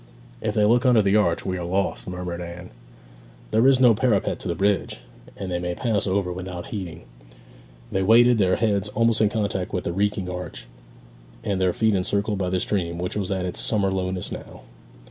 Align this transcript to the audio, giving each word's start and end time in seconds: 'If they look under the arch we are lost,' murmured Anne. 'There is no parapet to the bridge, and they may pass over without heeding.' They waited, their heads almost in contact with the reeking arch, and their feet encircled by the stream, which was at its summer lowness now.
'If 0.41 0.55
they 0.55 0.65
look 0.65 0.83
under 0.83 1.03
the 1.03 1.15
arch 1.15 1.45
we 1.45 1.59
are 1.59 1.63
lost,' 1.63 2.07
murmured 2.07 2.41
Anne. 2.41 2.71
'There 3.51 3.67
is 3.67 3.79
no 3.79 3.93
parapet 3.93 4.39
to 4.39 4.47
the 4.47 4.55
bridge, 4.55 4.99
and 5.37 5.51
they 5.51 5.59
may 5.59 5.75
pass 5.75 6.07
over 6.07 6.31
without 6.33 6.65
heeding.' 6.69 7.03
They 7.91 8.01
waited, 8.01 8.39
their 8.39 8.55
heads 8.55 8.89
almost 8.89 9.21
in 9.21 9.29
contact 9.29 9.73
with 9.73 9.83
the 9.83 9.93
reeking 9.93 10.27
arch, 10.27 10.65
and 11.43 11.61
their 11.61 11.71
feet 11.71 11.93
encircled 11.93 12.39
by 12.39 12.49
the 12.49 12.59
stream, 12.59 12.97
which 12.97 13.15
was 13.15 13.29
at 13.29 13.45
its 13.45 13.59
summer 13.59 13.91
lowness 13.91 14.31
now. 14.31 14.61